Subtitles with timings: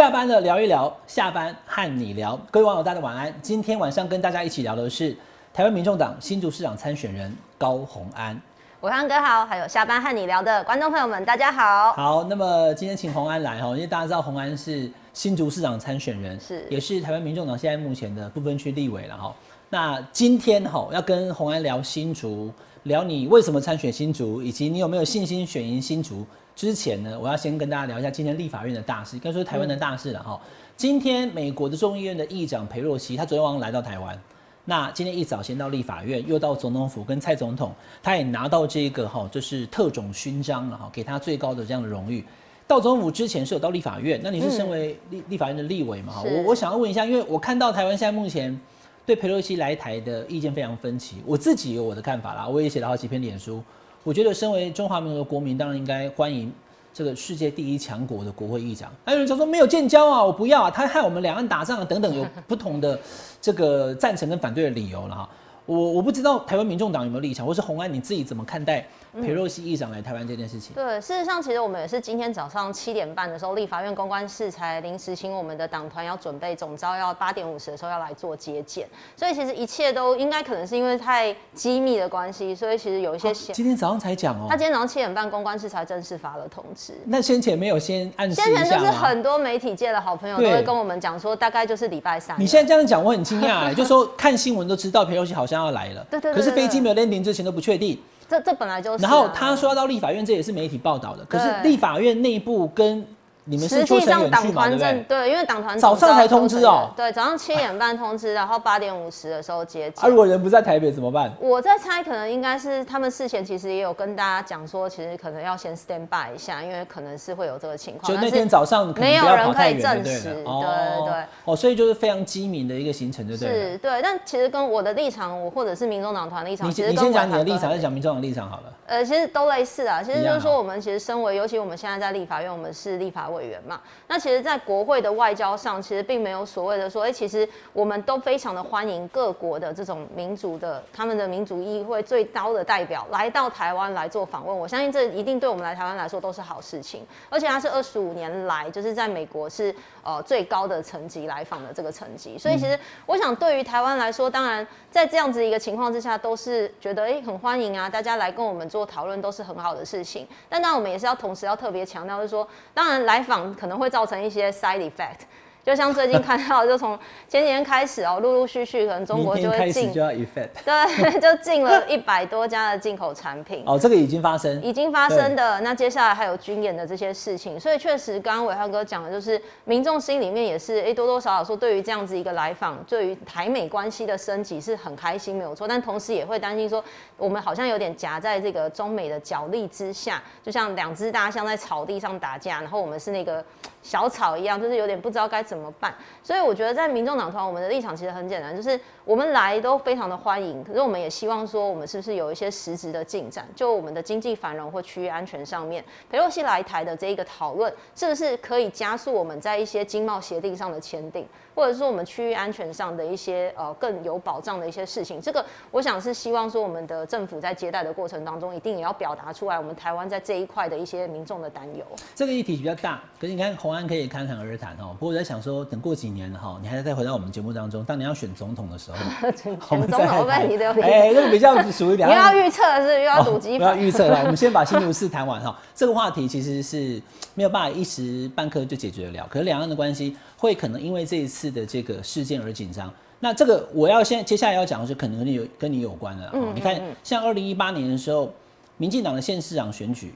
[0.00, 2.34] 下班了聊一聊，下班和你聊。
[2.50, 3.30] 各位网友，大家晚安。
[3.42, 5.14] 今天晚上跟大家一起聊的是
[5.52, 8.40] 台湾民众党新竹市长参选人高虹安。
[8.80, 11.92] 伟汉哥好，还有下班和你聊的观众朋友们，大家好。
[11.92, 19.34] 好，那么今天请虹安来哈，因为大家知道虹安是新竹市长参选人，是也是台湾民众党现在目前的不分区立委了哈。
[19.68, 22.50] 那今天哈要跟虹安聊新竹，
[22.84, 26.26] 聊你为什么参选新竹，以及你有没有信心选赢新竹。
[26.60, 30.38] 之前呢，我要先跟大家聊一下今天立法院的大事，应该说台湾的大事了哈。
[30.76, 34.20] 今天美国的众议院的议长裴洛西，他昨天晚上来到台湾，
[34.66, 42.22] 那今天一早先到立法院，又到总统府跟蔡总统，他也拿到这个哈，就是特种勋章了哈，给他最高的这样的荣誉。
[42.66, 46.22] 到总统府之前是有到立法院，那你是身为立立法院的立委嘛？
[46.22, 48.60] 我我想要问一下，因为我看到台湾现在目前
[49.06, 53.64] 对佩洛西来台的意见非常分歧，我自己有我的看法啦，我也写了好几篇脸书。
[54.02, 56.50] 我觉得，身为中华民族的国民，当然应该欢迎
[56.92, 58.90] 这个世界第一强国的国会议长。
[59.04, 62.98] 还有人就说没有建交啊，我不要啊，他害我们两岸打仗啊，等等，有不同的
[63.42, 65.28] 这个赞成跟反对的理由了哈。
[65.66, 68.86] 我我不知道台湾民众党有没有立场，或是洪安你自己怎么看待？
[69.20, 78.86] 裴洛西议长来台湾这件事情，对，事实上其实我们也是今天早上七点半的时候，立法院公关室才临时请我们的党团要准备总招，要八点五十的时候要来做接见，
[79.16, 92.40] 所以其实一切都应该可能是因为太机密的关系，所以其实有一些今天早上才讲哦，他今天早上七点半公关室才正式发了通知，那先前没有先暗示先前就是很多媒体界的好朋友都会跟我们讲说，大概就是礼拜三。
[92.40, 97.98] 你现在这样讲，我很惊讶，就说看新闻都知道裴洛西好像要来了，对对，可是飞机没有 landing 之前都不确定。
[98.28, 99.02] 这这本来就是。
[99.02, 101.24] 然后他说要到立法院，这也是媒体报道的。
[101.24, 103.04] 可是立法院内部跟。
[103.44, 111.32] 你们实际上党团正对，因为党团早上才通知哦，对，早上七点半通知，然后八点五十的时候接啊，如果人不在台北怎么办？
[111.40, 118.12] 我在猜，可能应该是他们事前其实也有跟大家讲说，其实可能要先 stand by 一下，因为可能是会有这个情况。
[118.12, 121.24] 就那天早上没有人可以证实，对对对。
[121.44, 123.52] 哦，所以就是非常机敏的一个行程，对不对？
[123.52, 124.02] 是，对。
[124.02, 128.64] 但其实跟我的立场，我或者是民众党团立场，你你先讲你的立场，再讲民众党立场好了。
[128.86, 130.02] 呃，其实都类似啊。
[130.02, 134.20] 其实就是说，我们其实身为，尤其我们现在在立法院，我们是立法委员嘛，那。
[134.20, 144.54] 其实，在国会的外交上，其实并没有所谓的说，哎，其实我们都非常的欢迎各国的这种民主的，他们的民主议会最高的代表来到台湾来做访问。
[144.54, 147.06] 我相信这一定对我们来台湾来说都是好事情。
[147.30, 152.36] 而且他是二十五年来，就是在美国是呃最高的层级来访的这个层级。
[152.36, 160.28] 所以，其实我想对于台湾来说，当然在这样子一个情况之下，都是觉得哎很欢迎啊，大家来跟我们做讨论都是很好的事情。
[160.50, 163.19] 但那我们也是要同时要特别强调，就是说，当然来
[163.54, 164.06] 可能会造。
[164.10, 165.20] 成一些 side effect。
[165.64, 166.98] 就像最近看到，就从
[167.28, 169.92] 前几天开始哦，陆陆续续可能中国就会进，
[170.64, 173.62] 对，就进了一百多家的进口产品。
[173.66, 175.60] 哦，这个已经发生，已经发生的。
[175.60, 185.68] 那接下来还有军演的这些事情，所以确实，刚刚伟汉哥讲的，就是民众心里面也是，哎，多多少少说，对于这样子一个来访，对于台美关系的升级是很开心，没有错。
[185.68, 186.82] 但同时也会担心说，
[187.16, 193.44] 我们好像有点夹在这个中美的角力之下，就像两只大象在草地上打架，然后我们是那个
[193.82, 195.40] 小草一样，就是有点不知道该。
[195.50, 195.92] 怎么办？
[196.22, 200.62] 所以我觉得在民众党团，我们的立场其实很简单，就是我们来都非常的欢迎。
[200.62, 203.48] 可是我们也希望说，我们是不是有一些实质的进展？
[203.56, 211.26] 就我们的经济繁荣或区域安全上面，佩洛西来台的这一个讨论，是不是可以加速我们在一些经贸协定上的签订？
[211.60, 221.84] 或者说我们区域安全上的一些呃更有保障的一些事情，这个我想是希望说我们的政府在接待的过程当中，一定也要表达出来，我们台湾在这一块的一些民众的担忧。
[222.14, 224.96] 这个议题比较大，可是你看红安可以侃侃而谈哦。
[224.98, 228.96] 不过我在想说，等过几年哈，你还是再回到我们节目当中，当你要选总统的时候，
[229.36, 229.52] 选
[229.86, 232.08] 总统问题都哎，这个比较属于两。
[232.08, 234.20] 你要预测是又要赌机，不要预测了。
[234.20, 237.02] 我们先把新竹市谈完哈，这个话题其实是
[237.34, 239.26] 没有办法一时半刻就解决得了。
[239.28, 240.16] 可是两岸的关系。
[240.40, 242.92] 会可能因为这一次的这个事件而紧张。
[243.18, 246.30] 那这个我要先接下来要讲的是，可能跟你有跟你有关的。
[246.32, 248.32] 嗯，你看，像二零一八年的时候，
[248.78, 250.14] 民进党的县市长选举，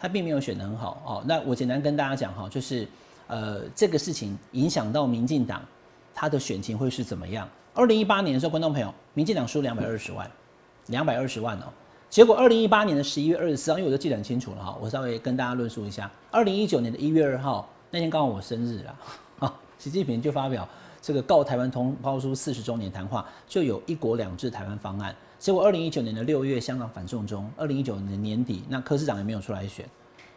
[0.00, 1.22] 他并没有选得很好哦。
[1.26, 2.88] 那我简单跟大家讲哈，就是
[3.26, 5.62] 呃，这个事情影响到民进党
[6.14, 7.46] 他的选情会是怎么样？
[7.74, 10.30] 二零一八年的时候，观众朋友，民进党输两百二十万，
[10.86, 11.64] 两百二十万哦。
[12.08, 16.10] 结果二零一八年的十一月二十四号，因为我都记得很清楚了哈，我稍微跟大家论述一下。
[16.30, 18.82] 二零一九年的一月二号那天刚好我生日
[19.38, 19.54] 啊。
[19.78, 20.68] 习近平就发表
[21.00, 25.14] 这个告台湾同胞书四十周年谈话，就有一国两制台湾方案。
[25.38, 29.88] 结果二零一九年的六月，香港反送中；二零一九年年底，那柯市长也没有出来选。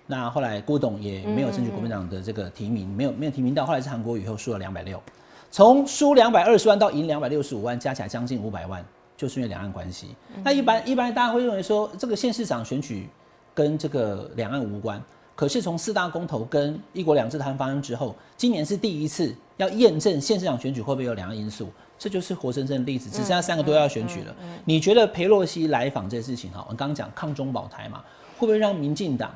[0.05, 3.65] 那后来郭董也没有争取国民党的这个提名，没有没有提名到。
[3.65, 5.01] 后来是韩国瑜后输了两百六，
[5.49, 8.85] 从输两百二十万到赢两百六十五万，加起来将近五百万，
[9.17, 10.15] 就是因为两岸关系。
[10.43, 13.09] 那一般一般大家会认为说，这个县市长选举
[13.55, 15.01] 跟这个两岸无关。
[15.41, 21.67] 可是从四大公投跟一国两制谈发生之后，今年是第一次要验证县市长选举会不会有两岸因素，
[21.97, 23.09] 这就是活生生的例子。
[23.09, 24.35] 只剩下三个多要选举了，
[24.65, 28.03] 你觉得裴洛西来访这件事情哈，我刚刚讲抗中保台嘛，
[28.37, 29.33] 会不会让民进党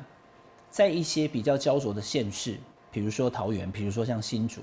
[0.70, 2.54] 在一些比较焦灼的县市，
[2.92, 4.60] 比如说桃园，比如说像新竹，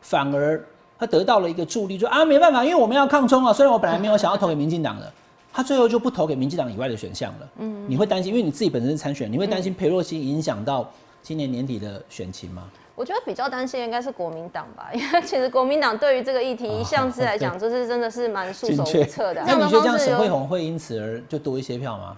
[0.00, 0.64] 反而
[0.98, 5.12] 他得到了一个助力，就啊没办法，因为我们要抗中啊，虽然我本来没有想要投给民进党的。
[5.56, 7.48] 他最后就不投给民进党以外的选项了。
[7.60, 10.86] 嗯，你会担心，因为你自己本身是参选，你会担心裴洛西影响到
[11.22, 12.64] 今年年底的选情吗？
[12.94, 19.42] 我觉得比较担心应该是国民党吧， 因为其实国民党对于这个议题一向是来讲，就是真的是蛮束手无策的。
[19.46, 22.14] 那你觉得这样沈惠红会因此而就多一些票吗？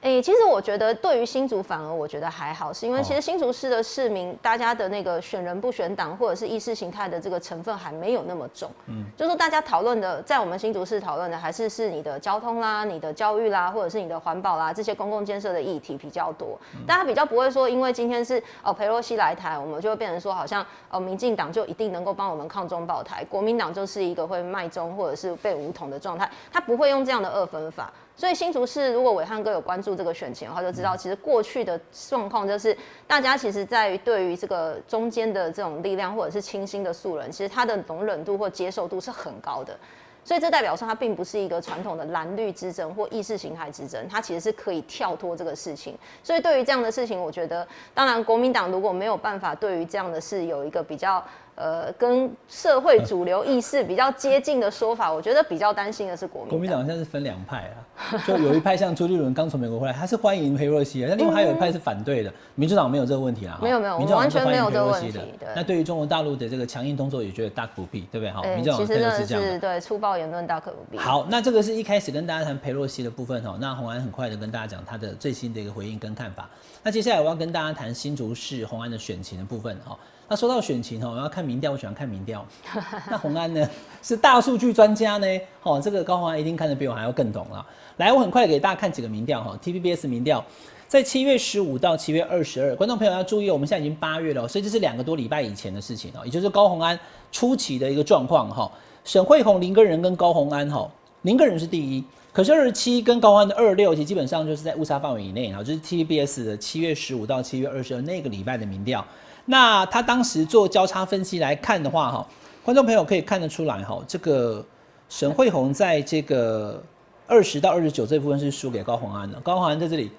[0.00, 8.70] 哎，其实我觉得对于新竹反而我觉得还好，是因为其实新竹市的市民，大家的那个选人不选党或者是意识形态的这个成分还没有那么重。
[8.86, 16.58] 嗯，就是大家讨论的，在我们新竹市讨论的还是是你的交通啦、你的教育啦，或者是你的环保啦这些公共建设的议题比较多。
[16.86, 27.92] 大家比较不会说，因为今天是哦裴洛西来台，我们就会变成说好像哦民进党就一定能够帮我们抗中保台，国民党就是一个会卖中或者是被武统的状态，他不会用这样的二分法。
[28.16, 31.78] 所以新竹市，如果伟汉哥有关注这个选情的话，就知道其实过去的
[32.08, 32.74] 状况就是，
[33.06, 39.78] 大家其实在于对于这个中间的这种力量或者是清新的素人，其实他的容忍度或接受度是很高的。
[40.24, 45.96] 所以这代表说，它并不是一个传统的蓝绿之争或意识形态之争，它其实是可以跳脱这个事情。
[46.22, 51.22] 所以对于这样的事情，我觉得，当然国民党如果没有办法对于这样的事有一个比较。
[51.56, 56.50] 呃，跟社会主流意识比较接近的说法，我觉得比较担心的是国民。
[56.50, 62.30] 国民党现在是分两派啊，就有一派像朱立伦刚从美国回来，他是欢迎裴若曦的，那另外还有一派是反对的。
[62.56, 65.18] 民主党没有这个问题啊，没有没有，完全没有这个问题。
[65.54, 68.30] 那对于中国大陆的这个强硬动作，也觉得大可不必，对不对？
[68.30, 70.98] 好，民主党其实是这样，对粗暴言论大可不必。
[70.98, 76.46] 好，那这个是一开始跟大家谈裴若曦的部分哈，那洪安很快的跟大家讲他的最新的一个回应跟看法。
[76.82, 79.98] 那接下来我要跟大家谈新竹市洪安的选情的部分哈。
[80.28, 82.44] 那说到选情哦，我要看民调，我喜欢看民调。
[83.08, 83.68] 那洪安呢
[84.02, 85.26] 是大数据专家呢，
[85.62, 87.64] 哦，这个高洪安一定看得比我还要更懂了。
[87.98, 90.44] 来，我很快给大家看几个民调哈，TVBS 民调，
[90.88, 96.98] 在七月十五到七月二十二，观众朋友要注意，我们现在已经八月了，所以这是两个多礼拜以前的事情哦，也就是高洪安
[97.30, 98.70] 初期的一个状况哈。
[99.04, 100.90] 沈惠宏林根人跟高洪安哈，
[101.22, 109.06] 林根人是第一，可是二十七跟高安的二六，其实基本上就是在误差范围以内啊，就是 TVBS 的七月十五到七月二十二那个礼拜的民调。
[109.46, 112.26] 那他当时做交叉分析来看的话，哈，
[112.64, 114.64] 观众朋友可以看得出来，哈，这个
[115.08, 116.82] 沈惠红在这个
[117.26, 119.38] 二十到二十九这部分是输给高鸿安的。
[119.40, 120.10] 高鸿安在这里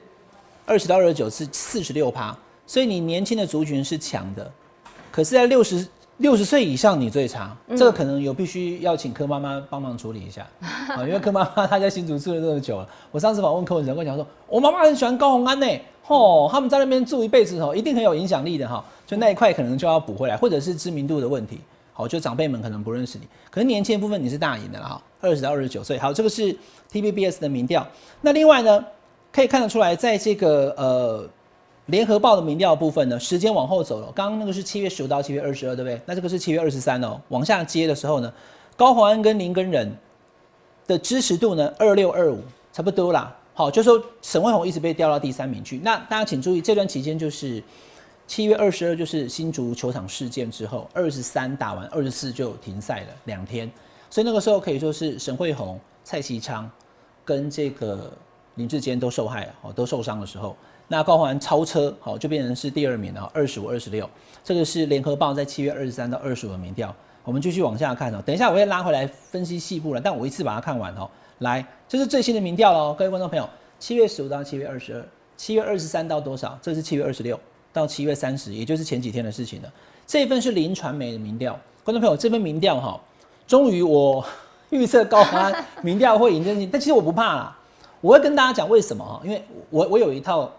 [0.66, 2.36] 二十到二十九是四十六趴，
[2.66, 4.50] 所以你年轻的族群是强的，
[5.12, 5.88] 可是，在六十
[6.18, 10.48] 六十岁以上你最差，这个可能有必须要请柯妈妈帮忙处理一下
[10.88, 12.88] 啊，因为柯妈妈她在新竹住了这么久了。
[13.12, 15.68] 我上次访问柯文哲，跟我讲说，我妈妈很喜欢高鸿安呢，
[16.04, 18.84] 吼，他们在那边住一辈子吼，一定很有影响力的哈。
[19.08, 21.60] 就那一块可能就要补回来，或者是知名度的问题。
[21.94, 25.98] 好，就长辈们可能不认识你，可是年轻部分你是大赢的了哈，二十到二十九岁。
[25.98, 26.56] 好，这个是
[26.92, 27.88] TVBS 的民调。
[28.22, 28.86] 那另外呢，
[29.34, 31.28] 可以看得出来，在这个呃
[31.88, 34.12] 联合报的民调部分呢，时间往后走了。
[34.14, 36.00] 刚刚那个是七月十五到七月二十二，对不对？
[36.06, 38.32] 那这个是七月二十三哦，往下接的时候呢，
[38.76, 39.92] 高鸿安跟林根仁
[40.86, 42.40] 的支持度呢，二六二五，
[42.72, 43.36] 差不多啦。
[43.56, 45.80] 好，就说沈惠宏一直被调到第三名去。
[45.80, 47.64] 那大家请注意，这段期间就是。
[48.28, 53.72] 七月二十二就是新竹球场事件之后，二十三打完，二十四就停赛了两天，
[54.10, 56.70] 所以那个时候可以说是沈慧宏、蔡其昌
[57.24, 58.12] 跟这个
[58.56, 60.58] 林志坚都受害，哦，都受伤的时候，
[60.90, 64.08] 那高环超车，好就变成是第二名了，二十五、二十六，
[64.44, 66.94] 这个是联合报在七月二十三到二十五的民调，
[67.24, 75.08] 我们继续往下看哦，等一下我会拉回来分析细部了，但我一次把它看完哦，来，这是最新的民调喽，各位观众朋友，七月十五到七月二十二，
[75.38, 76.60] 七月二十三到多少？
[76.62, 77.40] 这是七月二十六。
[77.78, 79.72] 到七月三十，也就是前几天的事情了。
[80.08, 83.00] 这一份是林传媒的民调，观众朋友，这份民调哈，
[83.46, 84.26] 终于我
[84.72, 87.58] 预测高安 民调会赢政绩，但其实我不怕啦，
[88.02, 90.52] 我会跟大家讲为什么哈，因为我我有一套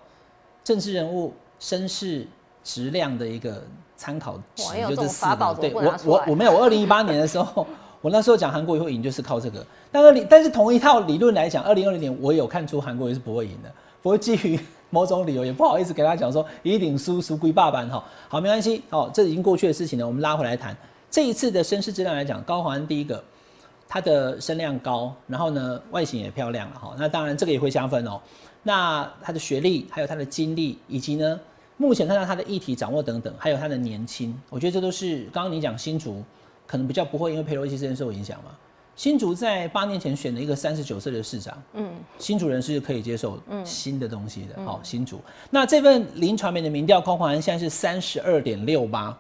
[0.63, 2.25] 政治人物身世
[2.63, 3.61] 质量的一个
[3.97, 4.63] 参考值，
[4.95, 5.57] 就是四个。
[5.61, 7.67] 对我我我没有，我二零一八年的时候，
[8.01, 9.67] 我那时候讲韩国也会赢，就是靠这个。
[9.91, 13.73] 但二零但是同一套理论来讲，二零二零年我有看出韩国也是不会赢的，
[14.03, 14.61] 不过基于。
[14.91, 20.77] 某种理由也不好意思给他讲说一定输输归爸爸哈，好没关系哦，这已经过去的事情了，我们拉回来谈。
[21.11, 23.23] 这一次的身世质量来讲，高环第一个，
[23.89, 28.21] 他的声量高，然后呢外形也漂亮了哈，那当然这个也会加分哦。
[28.63, 31.41] 那他的学历，还有他的经历，以及呢
[31.77, 36.23] 目前看到他的议题掌握等等，还有他的年轻，我觉得这都是刚刚你讲新竹
[36.67, 38.51] 可能比较不会因为佩洛西事件受影响嘛，
[38.99, 41.89] 新竹在八年前选了一个三十九岁的市长，嗯，
[42.19, 45.21] 新竹人是可以接受新的东西的，好、新竹。
[45.51, 49.17] 那这份林传媒的民调，高黄安现在是三十二点六八，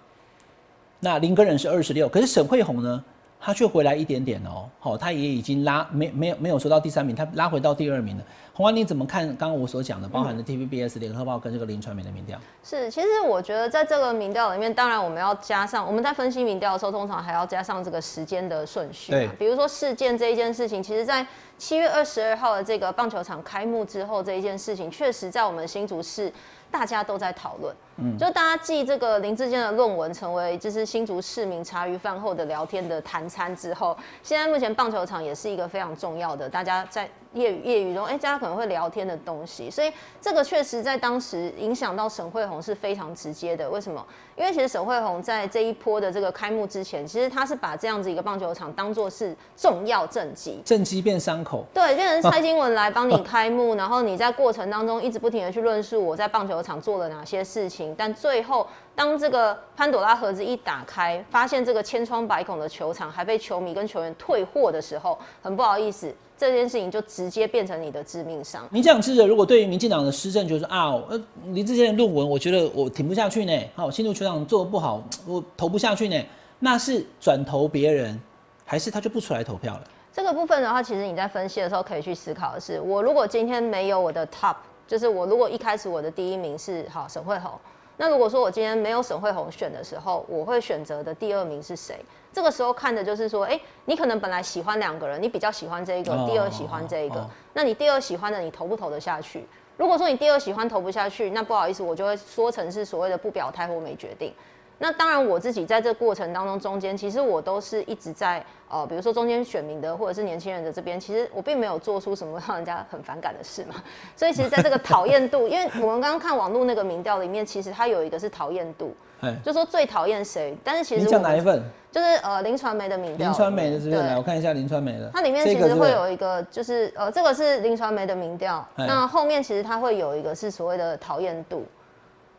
[0.98, 3.04] 那林根人是二十六，可是沈惠红呢，
[3.40, 8.24] 他却回来一点点哦，好、他也已经拉没没有没有说到第三名，他拉回到第二名了。
[8.52, 12.36] 红安，你怎么看刚刚我所讲的，包含的 TVBS、联合报跟这个林传媒的民调？
[12.64, 19.28] 是，其实我觉得在这个民调里面，当然我们要加上我们在分析民调的时候，通常还要加上这个时间的顺序对。
[19.38, 21.24] 比如说事件这一件事情，其实在
[21.56, 26.32] 七月二十二号的这个棒球场开幕之后，这一件事情确实在我们新竹市
[26.70, 27.74] 大家都在讨论。
[27.96, 43.68] 嗯，就大家继这个林志坚的论文成为就是新竹市民茶余饭后的聊天的谈餐之后，现在目前棒球场也是一个非常重要的，大家在业余业余中，哎、大家可能会聊天的东西，所以这个确实在当时影响到沈惠宏是非常直接的。
[43.68, 44.04] 为什么？
[44.36, 58.66] 因为其实沈惠宏在这一波的这个开幕之前，其实他是把这样子一个棒球场当做是重要政绩，政绩变伤口，对，变成蔡英文来帮你开幕，然后你在过程当中一直不停的去论述我在棒球场做了哪些事情，但最后
[58.98, 68.66] 当这个潘朵拉盒子一打开，发现这个千疮百孔的球场还被球迷跟球员退货的时候，很不好意思，这件事情就直接变成你的致命伤。
[68.72, 73.56] 民进党支持者如果对于民进党的施政就是啊，呃，林志坚的论文，我觉得我挺不下去呢。
[73.76, 76.20] 好，新竹球场做的不好，我投不下去呢。
[76.58, 78.20] 那是转投别人，
[78.64, 79.82] 还是他就不出来投票了？
[80.12, 84.56] 这个部分的话，其实你在分析的时候可以去思考的是，我如果今天没有我的 top，
[84.88, 87.52] 就是我如果一开始我的第一名是好沈惠宏，
[87.98, 91.98] 那如果说我今天没有沈慧红选的时候，我会选择的第二名是谁？
[92.32, 99.44] 这个时候看的就是说，哎、你可能本来喜欢两个人，你比较喜欢这一个，哦第二喜欢这一个，哦那你第二喜欢的你投不投得下去？
[99.76, 104.32] 如果说你第二喜欢投不下去，那不好意思，我就会说成是所谓的不表态或没决定。
[104.78, 113.74] 那当然，我自己在这过程当中，中间其实我都是一直在呃，比如说中间选民的或者是年轻人的这边，其实我并没有做出什么让人家很反感的事嘛。
[114.14, 121.62] 所以其实在这个讨厌度，因为我们刚刚看网络那个民调里面，其实它有一个是讨厌度，哎，就说最讨厌谁，但是其你实我们讲哪一份？
[121.90, 125.10] 就是呃林传媒的民调，林传媒的是不来，我看一下林传媒的。
[125.12, 131.64] 它里面其实会有一个，就是呃，这个是林传媒的民调，哎那后面其实它会有一个是所谓的讨厌度，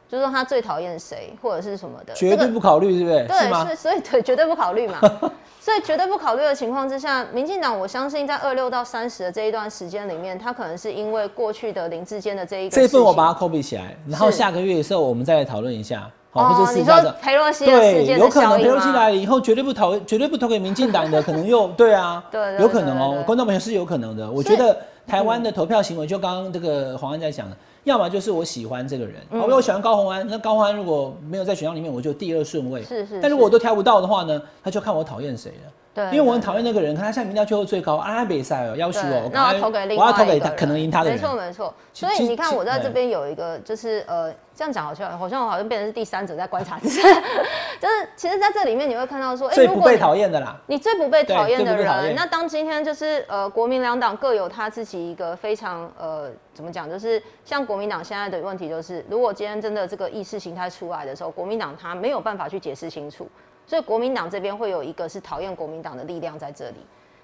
[0.09, 3.19] 就是说他最讨厌谁或者是什么的，绝这个对不考虑，是不是？
[3.19, 3.75] 是对，吗所以？
[3.75, 4.99] 所以 对，绝对不考虑嘛。
[5.61, 17.11] 所以绝对不考虑的情况之下，民进党我相信在二六到三十的这一段时间里面，他可能是因为过去的林志坚的这一个这一份我把它 copy 起来，然后下个月的时候我们再来讨论一下，好，或哦，者你说私下的。
[17.21, 18.63] 裴洛西的事对，件有可能裴？
[18.63, 24.31] 洛西来了以后绝对不投，绝对不投给民进党的，可能又 对啊，对对有可能哦、对对对观众朋友是有可能的。
[24.31, 24.75] 我觉得
[25.05, 32.83] 台湾的投票行为，就刚刚这个黄安在讲的，要么就是我喜欢这个人，嗯哦，我喜欢高红安，那高红安如果没有在选项里面，我就第二顺位。
[32.83, 35.71] 是是但如果我都挑不到的话呢，他就看我讨厌谁了。
[35.93, 36.46] 对，因为我很对。
[36.46, 39.00] 讨厌那个人，可他现在民调最后最高，啊，他比赛哦，要求
[39.31, 41.19] 那我要投给另外我要投给他，可能赢他的人。
[41.19, 41.25] 没。
[41.25, 41.74] 错没错。
[41.93, 42.91] 所以你看，我在这对。
[42.91, 63.27] 边有一个，就是呃，这样讲好像好像我好像变成是第三者在观察， 就是就是其实在这里面你会看到说，哎、最不被讨厌的啦，你最不被讨厌的人，那当今天就是呃，国民两党各有他自己一个非常呃，怎么讲，就是像国民党现在的问题就是，如果今天真的这个意识形态出来的时候，国民党他没有办法去解释清楚，
[63.69, 66.77] 所以国民党这边会有一个是讨厌国民党的力量在这里。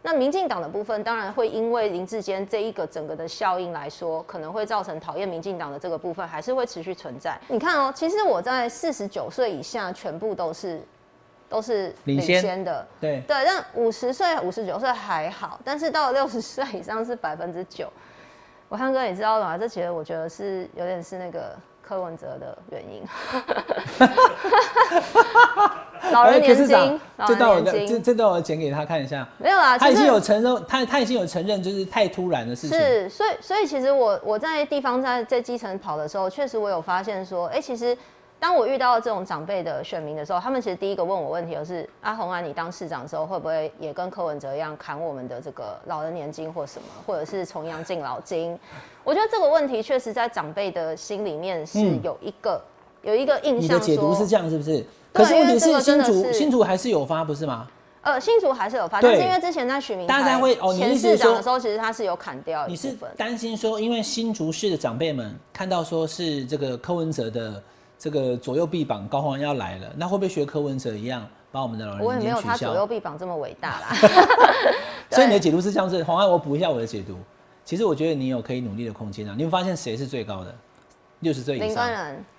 [0.04, 7.36] 那民进党的部分当然会因为林志坚这一个整个的效应来说，可能会造成讨厌民进党的这个部分还是会持续存在。
[7.48, 10.80] 你看哦，其实我在四十九岁以下全部都是
[11.50, 17.92] 都是领领先先的，对，对，但五十岁、五十九岁还好，但是到了六十岁以上是百分之九。
[18.70, 19.58] 我汉哥，你知道吗？
[19.58, 23.04] 这其实我觉得是有点是那个柯文哲的原因。
[26.12, 32.78] 老人哎年金，这段我这这段我剪给他看一下，没有啦，他已经有承认，他他已经有承认，就是太突然的事情。
[32.78, 37.98] 是，所以所以其实我我在地方在在基层跑的时候，确实我有发现说，哎、其实
[38.40, 48.58] 当我遇到这种长辈的选民的时候，他们其实第一个问我问题就是，阿红啊，你当市长的时候会不会也跟柯文哲一样砍我们的这个老人年金或什么，或者是重阳敬老金？
[49.04, 52.62] 我觉得这个问题确实在长辈的心里面是嗯有一个、
[53.04, 54.86] 有一个印象说，你的解读是这样，是不是？
[55.16, 57.68] 可是问题是新竹是新竹还是有发，不是吗？
[58.02, 62.96] 呃，新竹还是有发，但是因为之前在许明大家台会哦前市长的时候，其实他是有砍掉一你是。
[63.18, 67.64] 担心说，因为新竹市的长辈们看到说是这个柯文哲的
[67.98, 72.40] 这个左右臂膀高黄要来了，那会不会学柯文哲一样把我们的老我也没有？
[72.42, 73.96] 他左右臂膀这么伟大啦。
[75.10, 77.18] 所以你的解读是这样子，黄安，我补一下我的解读。
[77.64, 79.34] 其实我觉得你有可以努力的空间啊。
[79.36, 80.54] 你会发现谁是最高的？
[81.22, 81.90] 六十岁以林上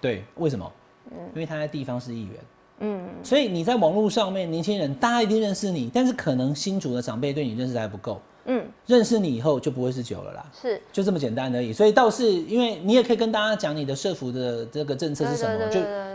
[0.00, 0.70] 对，为什么？
[1.34, 2.34] 因为他在地方是议员，
[2.80, 8.20] 嗯，所以你在网络上面，年轻人大家一定认识你，但是可能新竹的长辈对你认识还不够。
[8.48, 11.72] 嗯，认识你以后就不会是酒了啦，是就这么简单而已。
[11.72, 15.68] 所以倒是因为你也可以跟大家讲你的社服的这个政策是什么，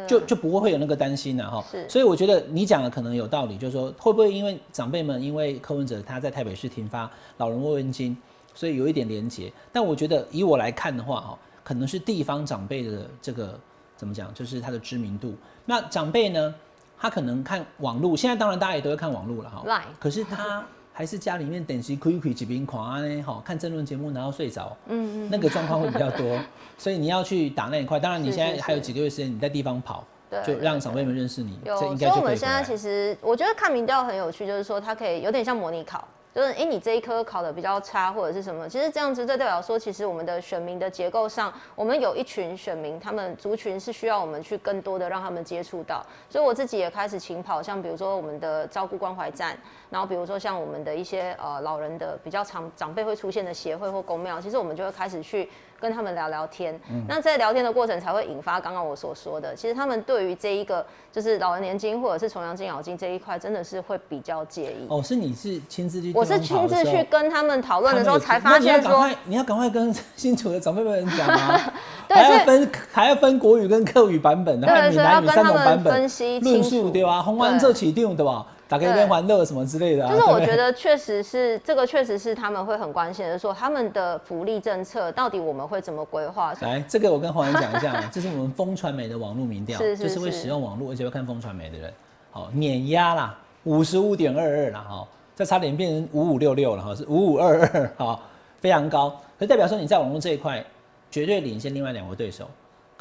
[0.08, 1.66] 就就就不会会有那个担心了哈。
[1.70, 8.16] 是，所以我觉得你讲的可能有道理，就是说会不会因为长辈们因为柯文哲他在台北市停发老人慰问金，
[8.54, 9.52] 所以有一点连结。
[9.74, 13.60] 但我觉得以我来看的话哈，可能是地方长辈的这个
[14.02, 15.36] 怎么讲，就是他的知名度。
[15.64, 16.56] 那长辈呢，
[16.98, 19.84] 他可能看网络，现在当然大家也都会看网络了哈。
[20.00, 20.66] 可是他。
[20.94, 23.24] 还是家里面等时亏亏几瓶狂呢？
[23.24, 26.38] 哈，看争论节目然后睡着，嗯嗯，那个状况会比较多，
[26.78, 27.98] 所以你要去打那一块。
[27.98, 30.06] 当然，你现在还有几个月时间，你在地方跑，
[30.46, 31.98] 就让长辈们认识你，这应该就可以。
[31.98, 36.06] 所以我们现在其实，我觉得看民调很有趣，就是说它可以有点像模拟考。
[36.34, 38.68] 就是，哎，你这一科考的比较差，或者是什么？
[38.70, 46.06] 其实这样子，这代表说，其实我们的选民的结构上，我们有一群选民，他们族群是需要我们去更多的让他们接触到。
[46.30, 49.58] 所以我自己也开始请跑，像比如说我们的照顾关怀站，
[49.92, 55.48] 然后比如说像我们的一些呃老人的比较长长辈会出现的协会或公庙，其实我们就会开始去。
[55.82, 59.56] 跟他们聊聊天，那在聊天的过程才会引发刚刚我所说的。
[59.56, 64.86] 其实他们对于这一个就是老人年金或者是重阳敬老金这一块，真的是会比较介意。
[64.90, 66.14] 哦，是你是亲自去？
[66.14, 71.74] 我是亲自去跟他们讨论的时候才发现说， 你要赶快跟新楚的长辈们讲啊，
[72.08, 76.08] 还要分还要分国语跟客语版本的，还有闽南语三种版本，
[76.44, 77.24] 论述对吧？
[77.24, 78.46] 红丸这起定对吧？
[78.72, 86.54] 打开一边玩乐什么之类的，就是我觉得确实是这个，确实是他们会很关心的，说他们的福利政策到底我们会怎么规划？
[86.62, 91.94] 来，这个我跟黄文讲一下， 这是我们风传媒的网络民调，就是会使用网络而且会看风传媒的人，
[92.32, 98.22] 好碾压啦，五十五点二二啦，哈，这差点变成五五六六了哈，是五五二二，好，
[98.62, 100.64] 非常高，可代表说你在网络这一块
[101.10, 102.50] 绝对领先另外两个对手。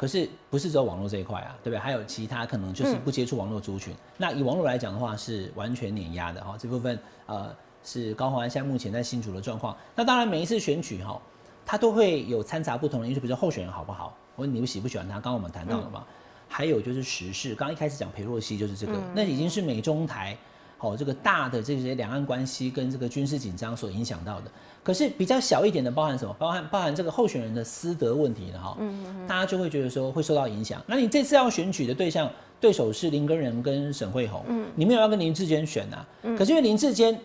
[0.01, 1.77] 可是不是只有网络这一块啊，对不对？
[1.77, 3.93] 还有其他可能就是不接触网络族群。
[4.17, 6.55] 那以网络来讲的话，是完全碾压的哈。
[6.57, 9.77] 这部分呃是高华安现在目前在新竹的状况。
[9.95, 11.21] 那当然每一次选举哈，
[11.63, 15.13] 他都会有掺杂不同的因素，比如说候选人好不好，或者你喜不喜欢他。
[15.13, 16.03] 刚刚我们谈到了嘛，
[16.49, 17.53] 还有就是时事。
[17.53, 20.35] 刚刚一开始讲裴洛西就是这个，那已经是美中台
[20.81, 24.51] 哦这个大的这些两岸关系跟这个军事紧张所影响到的。
[24.83, 26.35] 可是比较小一点的，包含什么？
[26.39, 30.81] 包含包含这个候选人的私德问题的哈，嗯嗯大家就会觉得说会受到影响。
[30.87, 32.27] 那你这次要选举的对象
[32.59, 34.43] 对手是林根仁跟沈惠宏，
[34.75, 35.97] 你没有要跟林志坚选呐？
[36.35, 37.15] 可是因为林志坚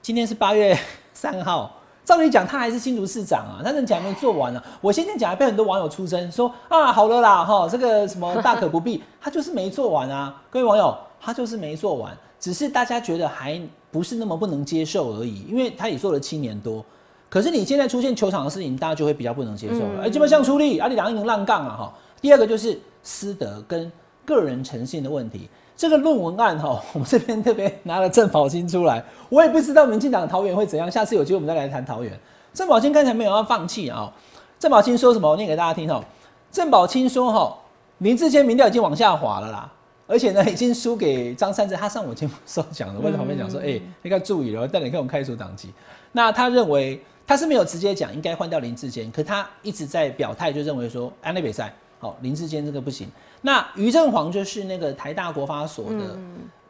[0.00, 0.78] 今天是八月
[1.12, 4.64] 三号，照理讲他还是新竹市长啊，他人讲没做完了。
[4.80, 10.42] 我先前讲被很多网友出征说啊，好了啦哈，这个什么大可不必，他就是没做完啊。
[10.48, 16.84] 各位网友，他就是没做完，只是大家觉得还不是那么不能接受而已，因为他也做了七年多。
[17.30, 20.02] 可是你现在出现球场的事情，大家就会比较不能接受了。
[20.02, 21.92] 哎，基本上出力，阿里两个人浪杠啊，哈。
[22.20, 23.90] 第二个就是私德跟
[24.26, 25.48] 个人诚信的问题。
[25.76, 30.90] 这个论文案哈，我们这边特别拿了郑宝清出来，我也不知道民进党桃园会怎样。
[30.90, 32.12] 下次有机会我们再来谈桃园。
[32.52, 34.12] 郑宝清刚才没有要放弃啊。
[34.58, 35.30] 郑宝清说什么？
[35.30, 36.04] 我念给大家听哈。
[36.50, 37.56] 郑宝清说哈，
[37.98, 39.72] 林志坚民调已经往下滑了啦，
[40.12, 41.74] 而且呢已经输给张三志。
[41.74, 45.72] 他上我节目时候讲的，我在旁边讲说，哎，应该注意了，带你看我们开除党籍。
[46.12, 47.00] 那他认为。
[47.24, 53.08] 他是没有直接讲应该换掉林志坚，可他一直在表态，就认为说安内比赛好林志坚这个不行。
[53.42, 56.18] 那于正煌就是那个台大国发所的，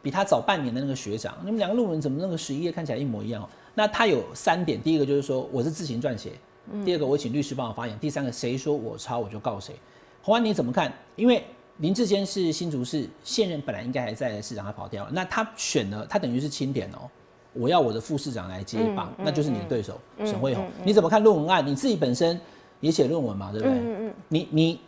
[0.03, 3.49] 比他早半年的那个学长，你们两个论文怎么那个十一页看起来一模一样？
[3.75, 6.33] 那他有三点，第一个就是说我是自行撰写，
[6.85, 9.75] 第二个我请律师帮我发言，第三个谁说我抄我就告谁。
[10.21, 10.93] 洪安你怎么看？
[11.17, 11.43] 因为
[11.79, 17.11] 林志坚是新竹市现任，本来应该还在市长，他跑掉了，那他选了，他等于是清点哦。
[17.55, 20.67] 我要我的副市长来接棒，那就是你的对手沈惠宏。
[20.85, 21.67] 你怎么看论文案？
[21.67, 22.41] 你自己本身
[22.81, 23.75] 也写论文嘛，对不对？
[23.75, 24.15] 嗯嗯。
[24.29, 24.81] 你你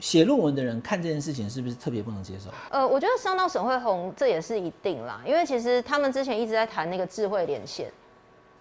[0.00, 2.50] 写论文的人看这件事情是不是特别不能接受？
[2.70, 7.90] 呃，我觉得伤到沈惠宏这也是一定啦，因为其实他们之前一直在谈那个智慧连线。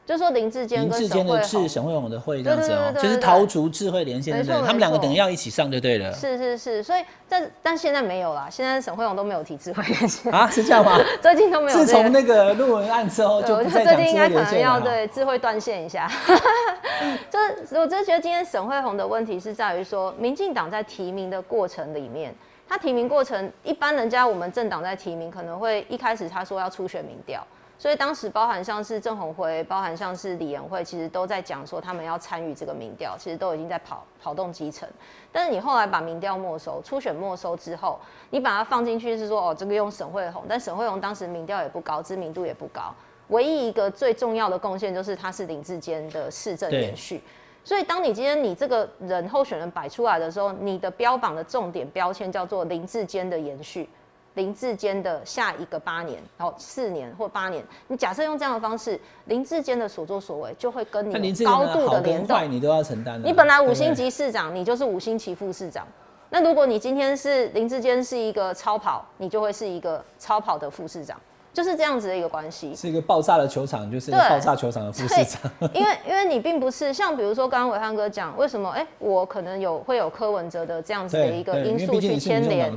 [0.05, 6.13] 就说林志坚林志坚的智沈惠宏的会这样子哦，就是桃竹智慧连线的，他们两个等于要一起上就对了。
[6.13, 10.99] 是是是，所以但但现在没有了，现在沈惠宏都没有提智慧连线啊，是这样吗？
[11.21, 11.77] 最近都没有。
[11.77, 16.11] 自从那个论文案之后，就不再讲智慧连线要对智慧断线一下。
[17.31, 22.35] 就是我真觉得今天沈惠宏的问题是在于说，民进党在提名的过程里面，
[22.67, 27.41] 他提名过程一般人家我们政党在提名可能会一开始他说要初选民调。
[27.83, 34.87] 所以当时包含像是郑鸿辉，包含像是李延慧，其实都在讲说他们要参与这个民调，其实都已经在跑跑动基层。
[35.33, 42.95] 但是你后来把民调没收，初选没收之后，你把它放进去是说哦，这个用沈惠宏，但沈惠宏当时民调也不高，知名度也不高，
[43.27, 47.21] 唯一一个最重要的贡献就是他是林志坚的市政延续。
[47.65, 53.89] 所以当你今天你这个人候选人摆出来的时候，你的标榜的重点标签叫做林志坚的延续。
[54.35, 62.51] 林志坚的下一个八年，然后四年或八年，你假设用这样的方式，林志坚的所作所为就会跟你高度的联动。
[62.51, 63.21] 你都要承担。
[63.23, 65.87] 你本来五星级市长，你就是五星级副市长。
[66.29, 71.21] 那如果你今天是林志坚是一个超跑，你就会是一个超跑的副市长，
[71.53, 72.75] 就是这样子的一个关系。
[72.75, 75.51] 是一个爆炸的球场，就是爆炸球场的副市对长。
[75.73, 82.75] 因为因为你并不是像比如说刚刚伟汉哥讲，为什么哎、我可能有会有柯文哲的这样子的一个，因素去牵连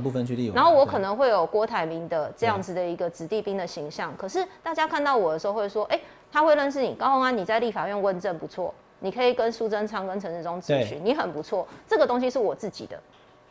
[0.53, 5.99] 然后我可能会有郭台铭的这样子的一个子弟兵的形象，可是大家看到我的时候会说，哎、
[6.31, 12.99] 他会认识你，高宏安你在立法院问政不错，你可以跟苏贞昌跟陈时中咨询，你很不错，这个东西是我自己的，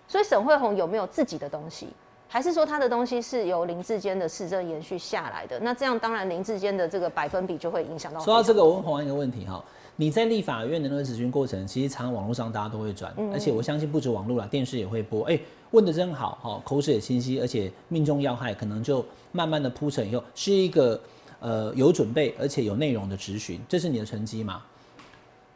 [0.06, 1.88] 所以沈惠宏有没有自己的东西？
[2.28, 5.58] 还是说他的东西是由林志坚的市政延续下来的？
[5.60, 8.20] 那这样当然林志坚的这个百分比就会影响到。
[8.20, 15.22] 说到这个，我问黄安一个问题哈，你在立法院的那个质询过程，其实常常网络上大家都会转，嗯而且我相信不止网络啦，电视也会播。
[15.24, 15.38] 哎、
[15.70, 21.00] 问的真好哈，口水也清晰，而且命中要害，可能就慢慢的铺陈以后，是一个
[21.38, 24.62] 呃有准备而且有内容的质询，这是你的成绩嘛？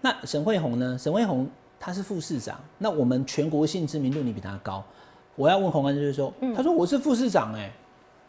[0.00, 0.96] 那沈惠宏呢？
[0.98, 1.46] 沈惠宏
[1.78, 4.82] 他是副市长，那我们全国性知名度你比他高，
[5.36, 7.70] 我要问洪安就是说，他说我是副市长哎、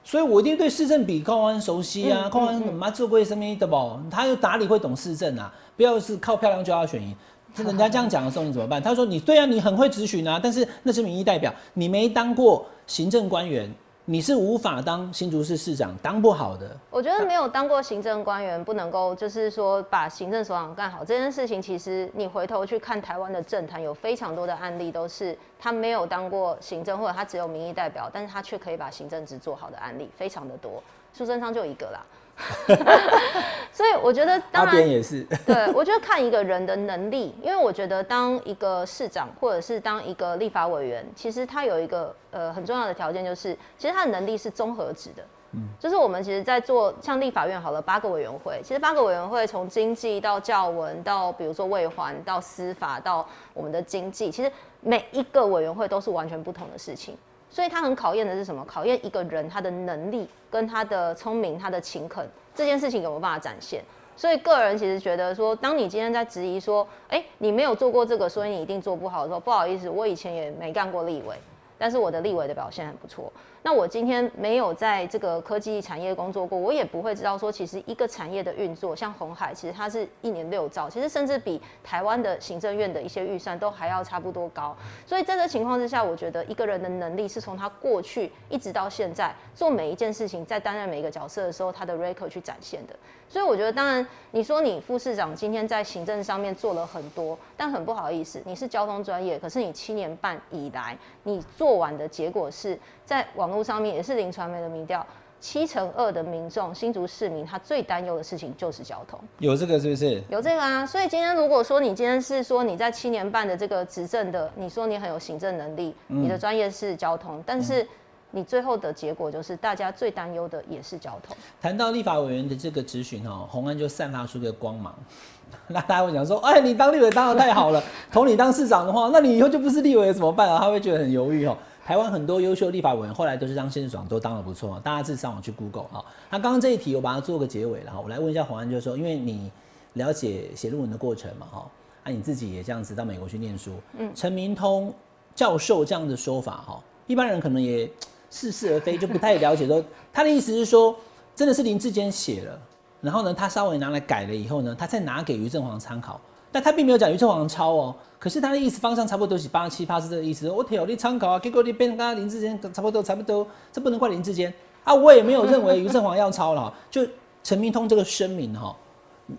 [0.03, 3.99] 所以我一定对市政比高安熟悉啊，高安妈做过什么的不？
[4.09, 5.53] 他又哪里会懂市政啊？
[5.75, 7.15] 不要是靠漂亮就要选赢。
[7.57, 8.81] 人家这样讲的时候，你怎么办？
[8.81, 13.69] 他说你对啊，你很会咨询啊，但是那是民意代表，你没当过行政官员，
[14.05, 16.75] 你是无法当新竹市市长，当不好的。
[16.89, 21.61] 我觉得没有当过行政官员，不能够就是说把行政首长干好这件事情。
[21.61, 30.81] 其实你回头去看台湾的政坛，有非常多的案例都是他没有当过行政，或者他只有民意代表，但是他却可以把行政职做好的案例非常的多。
[31.13, 32.01] 苏贞昌就一个啦。
[33.73, 45.23] 所以我觉得，当然也是， 对，我觉得看一个人的能力，因为我觉得当一个市长或者是当一个立法委员，其实他有一个呃很重要的条件，就是其实他的能力是综合值的。
[45.53, 57.17] 嗯，就是我们其实，在做像立法院好了八个委员会，其实八个委员会从经济到教文到比如说卫环到司法到我们的经济，其实每一个委员会都是完全不同的事情。
[57.51, 58.65] 所以他很考验的是什么？
[58.65, 63.83] 考验一个人他的能力跟他的聪明、他的勤恳这件事情有没有办法展现。
[64.15, 71.35] 所以个人其实觉得说，当你今天在质疑说，哎、你没有做过这个，所以你一定做不好的时候，不好意思，我以前也没干过立委，
[71.77, 73.31] 但是我的立委的表现很不错。
[73.63, 84.75] 那我今天没有在这个科技产业工作过，我也不会知道说，其实一个产业的运作，像红海，其实它是一年六兆，其实甚至比台湾的行政院的一些预算都还要差不多高。
[85.05, 92.95] 所以在这情况之下，我觉得一个人的能力是从他过去一直到现在做每一件事情，在担任每一个角色的时候，他的 record 去展现的。
[93.29, 102.77] 所以我觉得，当然你说你副市长今天在行政上面做了很多，但很不好意思，你是交通专业，可是你七年半以来，你做完的结果是
[103.11, 105.05] 在网络上面也是零传媒的民调，
[105.41, 109.19] 七成二的民众新竹市民他最担忧的事情就是交通。
[109.39, 110.23] 有这个是不是？
[110.29, 117.85] 有这个啊，所以今天如果说你今天是说你在七年半的这个执政的，你说你很有行政能力，你的专业是交通，但是
[118.29, 121.35] 你最后的结果就是大家最担忧的也是交通。
[121.61, 124.95] 谈到立法委员的这个质询哦，洪安就散发出个光芒。
[125.67, 130.57] 那大家会讲说，哎，你当立委当的太好了，投你当市长的话，那你以后就不是立委了怎么办啊？
[130.59, 131.57] 他会觉得很犹豫哦。
[131.85, 136.05] 台湾很多优秀立法委员后来都是当县市长，都当的不错，大家自己上网去 Google 哈。
[136.29, 139.51] 那刚刚这一题我把它做个结尾了哈，我来问一下黄安，就是说，因为你
[139.93, 141.71] 了解写论文的过程嘛哈，
[142.03, 144.93] 啊你自己也这样子到美国去念书，嗯，陈明通
[145.35, 147.89] 教授这样的说法哈，一般人可能也
[148.29, 150.95] 似是而非，就不太了解说他的意思是说，
[151.35, 152.59] 真的是林志坚写了，
[153.01, 164.53] 然后呢，他稍微拿来改了以后呢，他再拿给于正煌参考，但他并没有讲于正王抄哦，可是他的意思方向差不多是八七八是这个意思，我挑你参考啊，结果你变跟他林志坚差不多差不多，这不能怪林志坚。
[164.83, 167.05] 啊，我也没有认为于正煌要抄了， 就
[167.43, 168.75] 陈明通这个声明哈，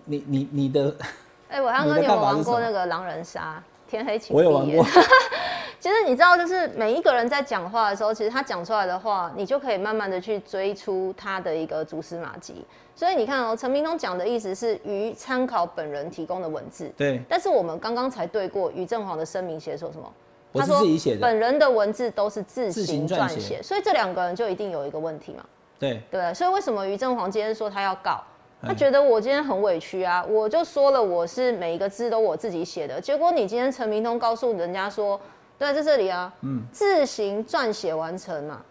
[0.05, 0.95] 你你你的
[1.49, 3.63] 哎、伟汉哥，你的 你有玩过那个狼人杀？
[3.99, 4.87] 天黑请我有玩闭眼过。
[5.81, 12.65] 其实你知道，就是每一个人在讲话的时候，其实他讲出来的话，你就可以慢慢的去追出他的一个蛛丝马迹。
[12.95, 20.13] 所以你看哦，陈明通讲的意思是于参考本人提供的文字，对但是我们刚刚才对过于正煌的声明写说什么？
[20.55, 25.45] 他说自己写的，本人的文字都是自自行行撰写，所以这两个人就一定有一个问题嘛。
[25.81, 26.33] 对对？
[26.33, 28.23] 所以为什么于正煌今天说他要告？
[28.63, 35.21] 他哎觉得我今天很委屈啊，我就说了我是每一个字都我自己写的，结果你今天陈明通告诉人家说，
[35.59, 38.63] 对，在这里啊，嗯，自行撰写完成嘛。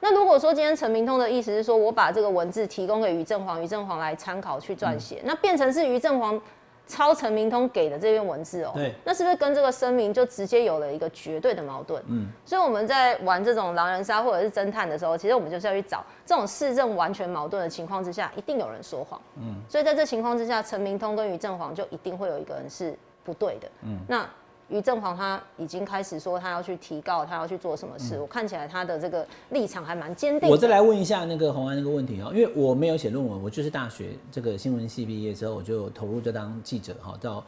[0.00, 6.40] 那如果说今天陈明通的意思是说我把这个文字提供给于正煌，于正煌来参考去撰写，那变成是于正煌
[6.88, 12.02] 抄陈明通给的这篇文字哦，对，那是不是跟这个声明就直接有了一个绝对的矛盾？
[12.08, 19.20] 嗯，所以我们在玩这种狼人杀或者是侦探的时候，其实我们就是要去找这种市政完全矛盾的情况之下，一定有人说谎。
[19.36, 23.68] 嗯，所以在这情况之下，陈明通跟于正煌就一定会有一个人是不对的。
[23.82, 24.26] 嗯，那。
[24.68, 28.20] 于正煌他已经开始说他要去提告，他要去做什么事。
[28.20, 30.48] 我看起来他的这个立场还蛮坚定。
[30.48, 37.42] 我再来问一下那个洪安那个问题啊，因为我没有写论文，我就是大学这个新闻系毕业之后，我就投入这当记者哈，到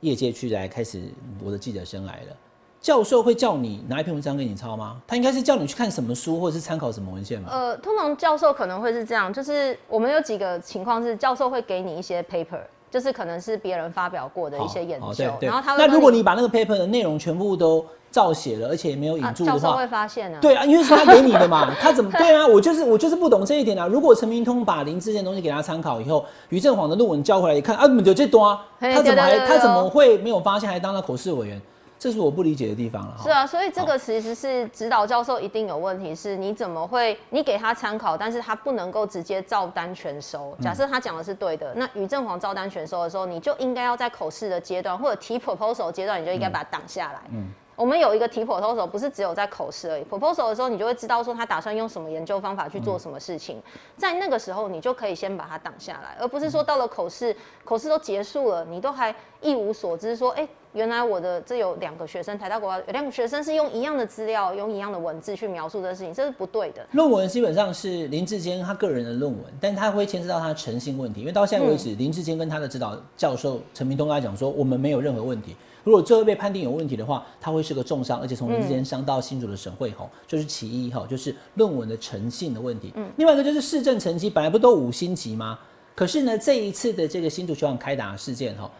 [0.00, 1.02] 业界去来开始
[1.44, 2.36] 我的记者生涯了。
[2.80, 5.00] 教授会叫你拿一篇文章给你抄吗？
[5.06, 7.48] 他应该是叫你去看什么书，或者是参考什么文献吗？
[7.52, 12.62] 呃，通常教授可能会是这样，就是我们有几个情况是教授会给你一些 paper。
[12.92, 20.38] 就是可能是别人发表过的一些研究，然后他那如果你把那个 paper 的内容全部都照写了，而且没有引注的话，教授会发现啊。
[20.42, 22.46] 对啊，因为是他给你的嘛， 他怎么对啊？
[22.46, 23.86] 我就是我就是不懂这一点啊。
[23.86, 31.58] 如果陈明通把林志坚东西给他参考以后，于正煌的论文交回来一看啊，就这多啊，他怎么还他怎么会没有发现，还当了口试委员？
[32.02, 33.14] 这是我不理解的地方了。
[33.22, 36.12] 是啊，所以这个其实是指导教授一定有问题。
[36.12, 40.52] 是你怎么会你给他参考，但是他不能够直接照单全收。
[40.60, 47.20] 假设他讲的是对的，那于正煌照单全收的时候，你就应该要在口试的阶段或者提 proposal 阶段，你就应该把它挡下来。
[47.30, 47.46] 嗯。
[47.74, 50.04] 我们有一个提 proposal，不是只有在口试而已。
[50.04, 53.60] proposal 的时候，你就会知道说他打算用什么研究方法去做什么事情。
[53.96, 60.14] 在那个时候，你就可以先把它挡下来，而不是说到了口试，口试都结束了，你都还一无所知。
[60.14, 66.86] 说，哎，原来我的这有两个学生，台大国有两个学生是用一样的资料，用一样的文字去描述这个事情，这是不对的。
[66.92, 71.20] 论文基本上是林志坚他个人的论文，但他会牵涉到他的诚信问题。
[71.20, 75.56] 因为到现在为止，林志坚跟他的指导教授陈明东跟他讲说，我们没有任何问题。
[75.84, 82.92] 如果最后被判定有问题的话，他会是个重伤，而且从林志坚伤到新竹的沈惠宏，就是其一哈，就是论文的诚信的问题。
[82.94, 85.58] 嗯，另外一个就是市政成绩本来不都五星级吗？
[85.94, 88.70] 可是呢，这一次的这个新竹球场开打事件哈，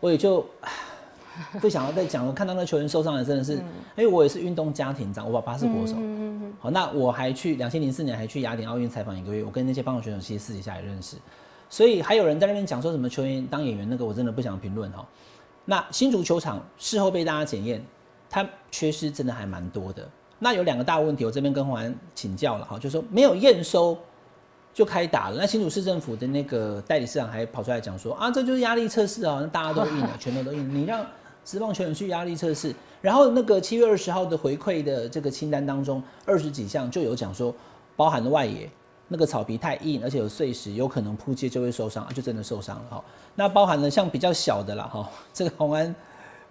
[0.00, 0.44] 我也就
[1.60, 2.32] 不想要再讲了。
[2.32, 3.62] 看到那球员受伤了，真的是，因
[3.98, 5.94] 为我也是运动家庭长，我爸爸是国手。
[5.96, 11.16] 嗯嗯好，那我还去两千零四年还去雅典奥运采访一个月，我跟那些棒球选手其实私底下也认识，
[11.70, 15.06] 所以还有人在那边讲说什么球员当演员那个，我真的不想评论哈。
[15.70, 17.80] 那新竹球场事后被大家检验，
[18.28, 20.04] 它缺失真的还蛮多的。
[20.40, 23.96] 那有两个大问题，我这边跟黄安请教了哈，就是说没有验收
[24.74, 25.36] 就开打了。
[25.38, 30.74] 那新竹市政府的那个代理市长还跑出来讲说啊，这就是压力测试啊，那大家都印了， 全都都印。
[30.74, 31.06] 你让
[31.44, 37.54] 职棒球员去压力测试，然后那个七月二十号的回馈的这个清单当中，二十几项就有讲说，
[37.94, 38.68] 包含了外野。
[39.12, 43.04] 那个草皮太硬，而且有碎石，有可能扑街就会受伤，就真的受伤了哈。
[43.34, 45.94] 那包含了像比较小的啦哈，这个红安。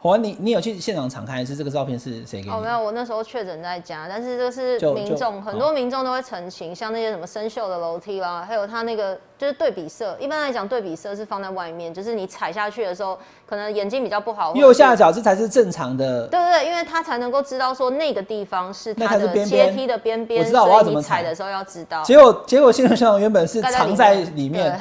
[0.02, 2.50] 黄安，你你有去现场查看，还是这个照片是谁给你？
[2.50, 10.16] 哦，没有，我那时候确诊在家，但是就是民众，很多民众都会澄清，像那些什么生锈的楼梯啦，还有它那个就是对比色。
[10.18, 14.56] 一般来讲，对比色是放在外面，就是你踩下去的时候，可能眼睛比较不好。
[14.56, 16.26] 右下角这才是正常的。
[16.28, 22.02] 对对对，因为它才能够知道说那个地方是它的阶梯的边边，我知道我要怎么踩的时候要知道。
[22.04, 24.80] 结果结果新闻上原本是藏在里面。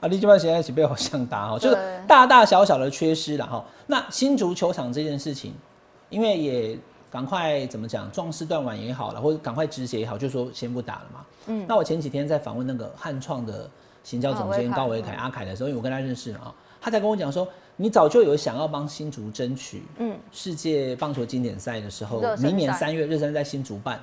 [0.00, 3.64] 啊，立基本现在起被好像打哈，就是大大小小的缺失了哈。
[3.86, 5.52] 那新足球场这件事情，
[6.08, 6.78] 因为也
[7.10, 11.26] 赶快怎么讲，壮士断腕也好了，或者赶快止血也好，就说先不打了嘛。
[11.46, 11.64] 嗯。
[11.68, 13.68] 那我前几天在访问那个汉创的
[14.04, 24.00] 行销总监高维凯阿凯的时候，因为我跟他认识啊，他才跟我讲说，你早就有想要帮新竹争取，嗯，世界棒球经典赛的时候，明年三月热身在新竹办。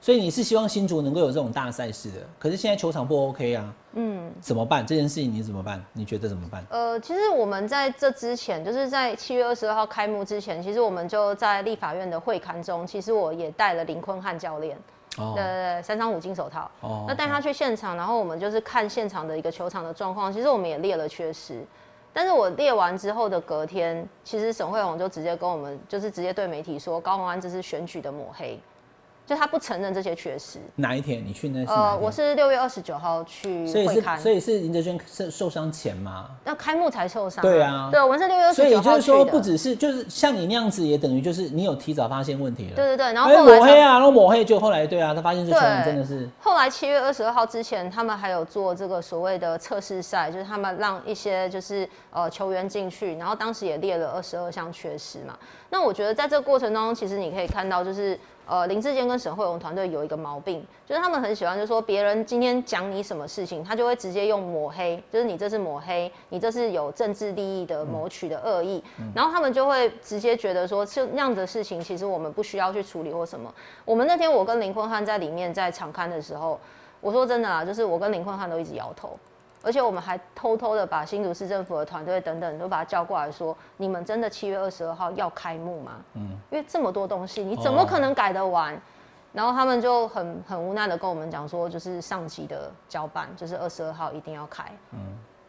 [0.00, 4.86] 所以你是希望新竹能够有这种大赛事的，可是现在球场不 OK 啊，嗯，怎么办？
[4.86, 5.84] 这件事情你怎么办？
[5.92, 6.64] 你觉得怎么办？
[6.70, 14.74] 呃，其实我们在这之前，就是在七月二十二号开幕之前，其实我们就在立法院的会刊中，其实我也带了林坤汉教练，
[15.16, 21.62] 对对对，三张五金手套，哦，那带他去现场，然后我们就是看现场的一个球场的状况，其实我们也列了缺失，
[22.10, 28.58] 但是我列完之后的隔天，其实沈惠宏就直接跟我们，就是直接对媒体说，高宏安这是选举的抹黑。
[29.30, 30.58] 就他不承认这些缺失。
[30.74, 31.64] 哪一天你去那？
[31.72, 36.26] 呃，我是六月二十九号去会刊，所以是林哲轩是受伤前吗？
[36.44, 37.40] 那开幕才受伤。
[37.40, 42.74] 对啊，对，我是六月二十九号所以就是说，不只是就是像你那样子，也等于就是你有提早发现问题了。
[42.74, 46.28] 对对对，然后抹黑啊，然后抹黑，就后来对啊，他发现这球员真的是。
[46.40, 55.38] 后来七月二十二号之前，他们还有做这个所谓的测试赛，就是他们让一些就是呃球员进去，然后当时也列了二十二项缺失嘛。
[55.70, 58.18] 那我觉得在这个过程当中，其实你可以看到就是。
[58.46, 68.82] 呃，林志坚跟沈慧荣团队有一个毛病，就是他们很喜欢，就是说别人今天讲你什么事情，他就会直接用抹黑，就是你这是抹黑，你这是有政治利益的谋取的恶意，
[69.14, 73.54] 然后他们就会直接觉得说，就那样的事情，其实我们不需要去处理或什么。
[73.84, 76.58] 我们那天我跟林坤汉在里面在场刊的时候，
[77.00, 79.16] 我说真的啊，就是我跟林坤汉都一直摇头，
[79.62, 86.02] 而且我们还偷偷的把新竹市政府的团队等等都把他叫过来说，你们真的七月二十二号要开幕吗？
[86.14, 88.80] 嗯，因为这么多东西，你怎么可能改得完？
[89.32, 94.64] 然后他们就很很无奈的跟我们讲说，就是上级的交办，就是二十二号一定要开。
[94.92, 94.98] 嗯，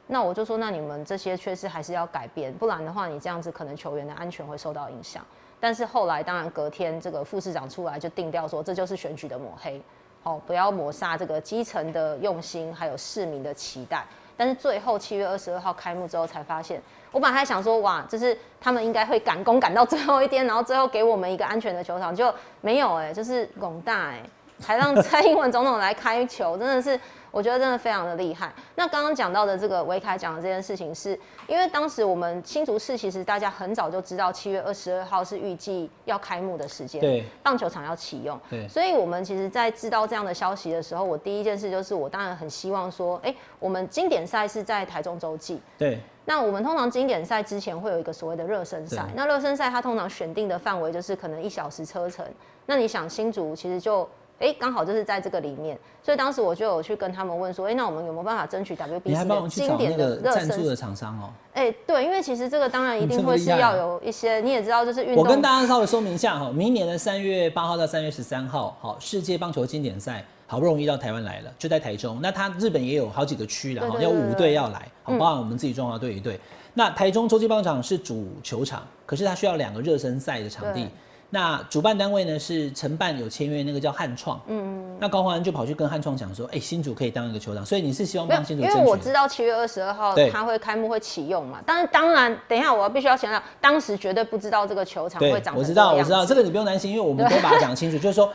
[0.06, 5.26] 那我就说，那你们这些确实还是要改变，不然的话，你这样子可能球员的安全会受到影响。
[5.60, 9.82] 但是后来，当然隔天这个副市长出来就定调说，这就是选举的抹黑，
[10.24, 14.06] 哦，不要抹杀这个基层的用心，还有市民的期待。
[14.38, 16.82] 但是最后七月二十二号开幕之后，才发现，
[17.12, 24.22] 我本来还想说，哇，就是他们应该会赶工赶到最后一天，然后最后给我们一个安全的球场，就没有哎，就是拱大哎，
[24.60, 27.00] 才让蔡英文总统来开球，真的是。
[27.32, 28.54] 我觉得真的非常的厉害。
[28.76, 31.18] 那刚刚讲到的这个维凯讲的这件事情，是
[31.48, 52.26] 因为当时我们新竹市其实大家很早就知道七月二十二号是预计要开幕的时间，对，棒球场要启用，对，所以我们其实，在知道这样的消息的时候，我第一件事就是，我当然很希望说，哎，我们经典赛是在台中洲际，对，那我们通常经典赛之前会有一个所谓的热身赛，那热身赛它通常选定的范围就是可能一小时车程，
[52.66, 54.08] 那你想新竹其实就。
[54.42, 61.30] 哎，刚好就是在这个里面，所以当时我就有去跟他们问说，哎，那我们有没有办法争取 WBC 的经典的赞助的厂商哦？
[61.54, 65.24] 哎，对，因为其实这个当然一定会是要有一些，你也知道，就是运动。
[65.24, 72.20] 我跟大家稍微说明一下哈，明年的三月八号到三月十三号，好，世界棒球经典赛好不容易到台湾来了，就在台中。
[72.22, 76.40] 那他日本也有好几个区然后要五队要来，好，包含我们自己中华队一队。
[76.74, 80.88] 那台中洲际棒场是主球场，可是它需要两个热身赛的场地。
[81.34, 88.64] 那主办单位呢是承办有签约那个叫汉创，嗯，那高欢就跑去跟汉创讲说，哎，新竹可以当一个球场，所以你是希望帮新竹？
[88.64, 95.56] 因为我知道七月二十二号他会开幕会启用嘛，但是当然，等一下我要必须要强调，当时绝对不知道这个球场会长。
[95.56, 98.30] 我知道，我知道这个你不用担心，因为我们都把它讲清楚，就是说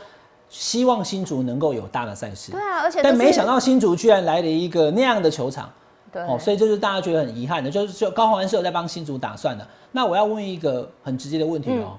[0.49, 2.51] 希望新竹能够有大的赛事。
[2.51, 5.71] 对啊，而且但没想到新竹居然来了一个那样的球场，
[6.11, 9.67] 对，哦，所以这是大家觉得很遗憾的，就是就高欢是有在帮新竹打算的。
[9.91, 11.95] 那我要问一个很直接的问题哦。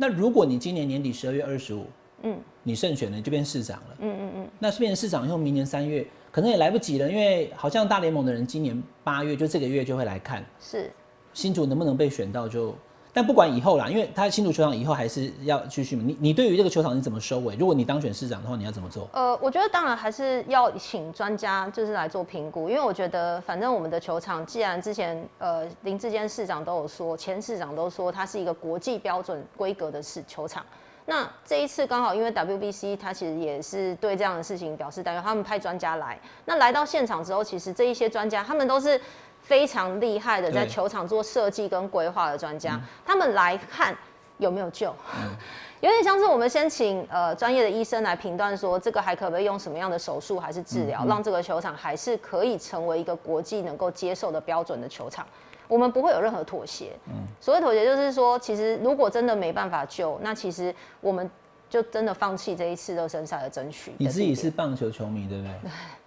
[0.00, 1.84] 那如果你今年年底十二月二十五，
[2.22, 10.90] 嗯，你胜选了，你就变市长了，嗯嗯嗯，那变成市长以后，明年三月可能也来不及了，因为好像大联盟的人今年八月就这个月就会来看，是。
[11.34, 12.74] 新竹能不能被选到就。
[13.12, 16.02] 但不管以后啦，因为他新竹球场以后还是要继续嘛。
[16.06, 17.56] 你你对于这个球场你怎么收尾？
[17.56, 19.08] 如果你当选市长的话，你要怎么做？
[19.12, 30.64] 呃，我觉得当然还是要请专家就是来做评估，因为我觉得反正我们的球场，既然之前呃林志坚市长都有说，前市长都说它是一个国际标准规格的市球场，
[31.06, 39.00] 那这一次刚好因为 WBC 他其实也是对这样的事情表示担忧，他们派专家来，那来到现场之后，其实这一些专家他们都是。
[39.50, 43.92] 非常厉害的，在球场做设计跟规划的专家，他们来看
[44.38, 44.94] 有没有救，
[45.82, 55.26] 有点像是我们先请呃专业的医生来评断说这个还可不可以用什么样的手术还是治疗，让这个球场还是可以成为一个国际能够接受的标准的球场。
[55.66, 56.92] 我们不会有任何妥协。
[57.08, 61.28] 嗯，所谓妥协就是说，其实如果真的没办法救，那其实我们
[61.68, 63.92] 就真的放弃这一次热身赛的争取。
[63.98, 65.70] 你自己是棒球球迷，对不对？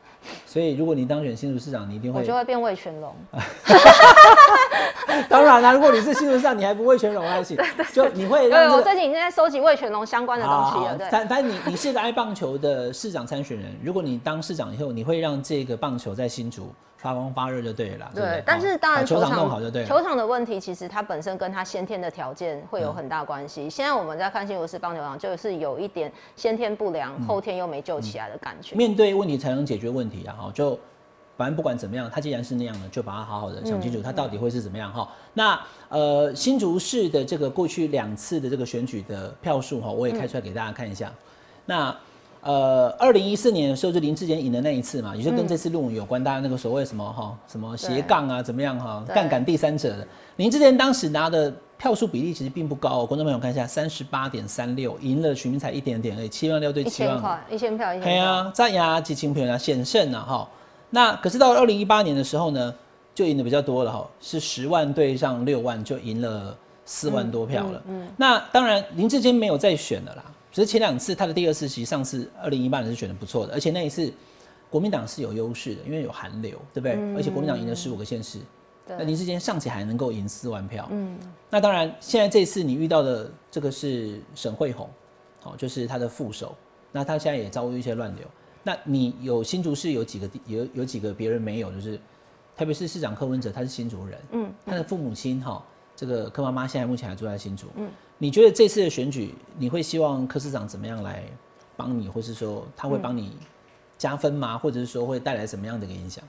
[0.45, 3.15] 所以，如果你当选新竹市长，你一定会我就会变魏全龙。
[5.29, 7.57] 当然啦，如果你是新竹市长，你还不魏全龙还行，
[7.93, 8.49] 就你会。
[8.49, 10.97] 对，我最近已经在收集魏全龙相关的东西了。
[10.97, 16.73] 对，反反正你你是个爱棒球的市长参选人，如果你当市长以后，你会让这个棒球在新竹。
[17.03, 18.41] 发光发热就对了，对。
[18.45, 19.85] 但是当然，球场弄好就对。
[19.85, 23.69] 球场的问题其实它本身跟它先天的条件会有很大关系。
[23.69, 28.73] 现在我们在看新竹市棒球场，就是有一点先天不良，后天又没救起来的感觉。
[28.77, 30.33] 面对问题才能解决问题啊！
[30.39, 30.79] 哈，就
[31.35, 35.09] 反正不管怎么样，它既然是那样的，就把它好好的想清楚，它到底会是怎么样哈。
[35.33, 41.11] 那呃，新竹市的这个过去两次的这个选举的票数哈，我也开出来给大家看一下。
[41.65, 41.93] 那
[42.43, 46.21] 呃，二零一四年的时候，就林志坚赢的那一次嘛，也就跟这次论文有关。
[46.21, 58.11] 大家那个所谓什么哈，什么斜杠啊，怎么样哈，杠杆第三者的林志坚当时拿的票数比例其实并不高，观众朋友看一下，三十八点三六，赢了徐明才一点点而已，七万六对七万，一千块，一千票，一千票。
[58.11, 60.49] 对啊，在牙几千票啊，险胜啊哈。
[60.89, 62.73] 那可是到二零一八年的时候呢，
[63.15, 66.53] 就赢的比较多了哈，是十万对上六万，就赢了
[66.83, 67.81] 四万多票了。
[67.87, 70.23] 嗯，那当然林志坚没有再选了啦。
[70.53, 74.13] 只是前两次他的第二次，其实上次二零一八年是选的不错的，而且那一次
[74.69, 76.93] 国民党是有优势的，因为有韩流，对不对？
[77.15, 78.37] 而且国民党赢了十五个县市，
[78.87, 80.87] 那林志坚尚且还能够赢四万票。
[80.91, 81.17] 嗯，
[81.49, 84.87] 那当然，现在这次你遇到的这个是沈惠宏，
[85.41, 86.55] 哦，就是他的副手，
[86.91, 88.23] 那他现在也遭遇一些乱流。
[88.61, 91.99] 那你有新竹市有几个有有几个别人没有，就是
[92.55, 97.89] 特别是市长柯文哲，他是新竹人，嗯，他的父母亲哈，这个柯妈妈现在目前还住在新竹，嗯。
[98.17, 101.23] 你觉得这次的选举，你会希望柯市长怎么样来
[101.75, 103.35] 帮你，或是说他会帮你
[103.97, 104.57] 加分吗？
[104.57, 106.23] 或者是说会带来什么样的一个影响？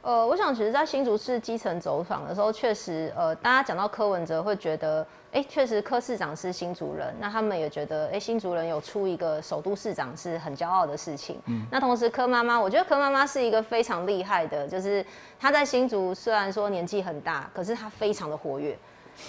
[0.00, 11.38] 呃，我想其实，在新竹市基层走访的时候，确实，呃，大家讲到柯文哲，会觉得，哎，确实柯市长是新竹人，那他们也觉得，哎，新竹人有出一个首都市长是很骄傲的事情。
[11.46, 15.04] 嗯，那同时柯妈妈，我觉得柯妈妈是一个非常厉害的，就是
[15.38, 18.78] 她在新竹虽然说年纪很大，可是她非常的活跃。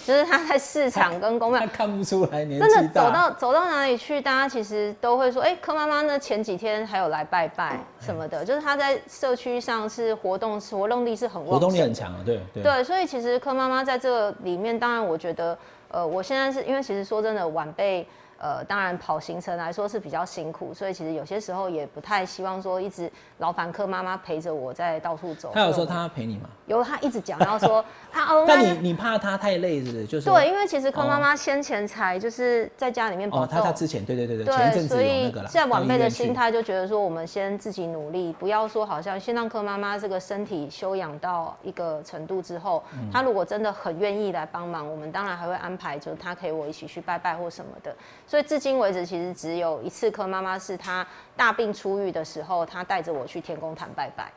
[0.06, 6.18] 就是他在市场跟公庙 看不出来年纪真的走到走到哪里去，大家其实都会说，哎，柯妈妈呢？
[6.18, 15.56] 前几天还有来拜拜什么的，就是他在社区上是活动活动力是很活动力很强啊，对对对，所以其实柯妈妈在这个里面，当然我觉得，
[15.90, 18.06] 呃，我现在是因为其实说真的，晚辈。
[18.40, 25.50] 呃，当然跑行程来说是比较辛苦，所以其实有些时候也不太希望说一直劳烦客妈妈陪着我在到处走。
[25.52, 26.48] 他有说他陪你吗？
[26.66, 28.44] 有，他一直讲， 然后说他哦。
[28.48, 30.06] 那你你怕他太累是不是？
[30.06, 35.48] 就是对，因为其实柯妈妈先前才就是在家里面哦，他他之前对对对对，前阵子有那个了。
[35.48, 42.82] 现在晚辈的心态就觉得说，我们先自己努力，不要说好像先让柯妈妈这个身体休养到一个程度之后，
[43.12, 47.94] 他如果真的很愿意来帮忙，我们当然还会安排，就他可以我一起去拜拜或什么的。
[48.30, 49.04] 所以至今为止。
[49.04, 51.04] 其实只有一次，柯妈妈是她
[51.36, 54.30] 大病初愈的时候，她带着我去天宫坛拜拜，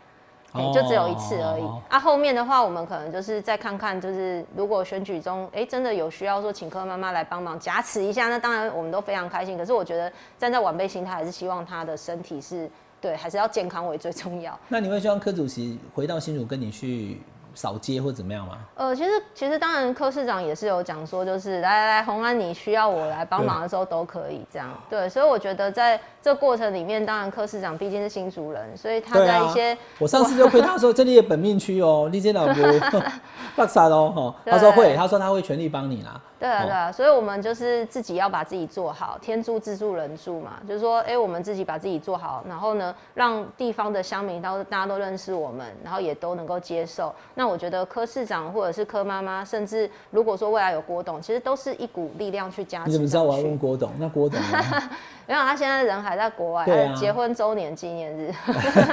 [0.73, 1.63] 就只有一次而已。
[1.89, 9.55] 啊，后面的话，我们可能就是再看看，就是如果选举中，哎，真的有需要说请柯妈妈来帮忙加持一下，那当然我们都非常开心。
[9.55, 12.67] 可是我觉得站在晚辈心态，还是希望他的身体是
[12.99, 14.59] 对，还是要健康为最重要。
[14.69, 17.21] 那你会希望柯主席回到新竹跟你去？
[17.53, 18.57] 扫街或怎么样吗？
[18.75, 24.69] 呃，其实其实当然，柯市长也是有讲说，就是来来来，红安，你需要我来帮忙的时候都可以这样。
[24.89, 32.55] 对，所以我觉得在这过程里面，当然柯市长毕竟是新主人，所以他在一些，我上次就亏他说 这里的本命区哦，立坚老伯，
[33.55, 36.19] 不傻哦哈，他说会，他说他会全力帮你啦。
[36.39, 47.15] 对啊，对啊，所以我们就是自己要把自己做好，天助自助人助嘛，就是说，哎，我们自己把自己做好，然后呢，让地方的乡民都大家都认识我们，然后也都能够接受。
[47.33, 52.87] 那我觉得柯市长或者是柯妈妈，甚至如果说未来有郭董，其实都是一股力量去加持。
[52.89, 53.91] 你怎么知道我要问郭董？
[53.97, 54.89] 那郭董呢？
[55.25, 58.33] 没有，他现在人还在国外，结婚周年纪念日。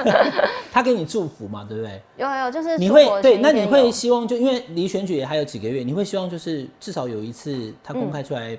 [0.71, 2.01] 他给你祝福嘛，对不对？
[2.15, 8.57] 有有，就是你会对，那你会希望就因为离选举也还有几个月，你会希望就是至少有一次他公开出来，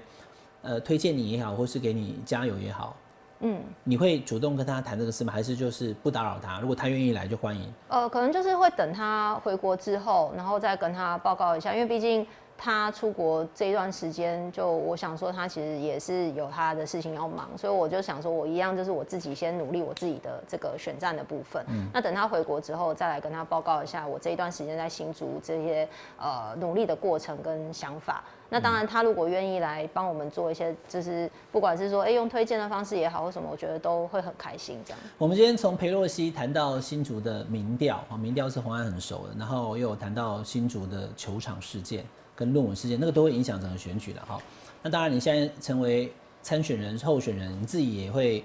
[0.61, 2.95] 呃，推荐你也好，或是给你加油也好，
[3.43, 5.33] 嗯，你会主动跟他谈这个事吗？
[5.33, 6.59] 还是就是不打扰他？
[6.61, 7.73] 如果他愿意来就欢迎。
[7.89, 12.27] 呃，可能就是会等他回国之后，然后再跟他报告一下，因为毕竟。
[12.65, 21.65] 他出国这一段时间，就我想说，他其实也是有他的事情要忙，所以我就想说，我一样就是我自己先努力我自己的这个选战的部分。
[21.69, 28.23] 嗯，那等他回国之后，再来跟他报告一下我这一段时间在新竹这些呃努力的过程跟想法。
[28.53, 34.79] 那当然，他如果愿意来帮我们做一些，就是不管是说哎用推荐的方式也好，或什么，我觉得都会很开心。
[34.85, 35.01] 这样。
[35.17, 42.05] 我们今天从裴洛西谈到新竹的民调啊，民调是红安很熟的，然后又有谈到新竹的球场事件。
[42.35, 44.41] 跟论文事件，那个都会影响整个选举的哈。
[44.83, 46.11] 那当然，你现在成为
[46.43, 48.43] 参选人、候选人，你自己也会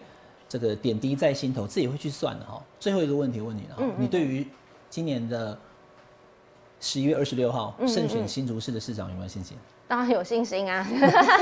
[0.47, 2.62] 这个点滴在心头，自己会去算的哈。
[2.82, 4.45] 最后一个问题问你了哈，你对于
[4.89, 5.58] 今年的
[6.82, 9.58] 十一月二十六号胜选新竹市的市长有没有信心？
[9.88, 10.85] 当然有信心啊，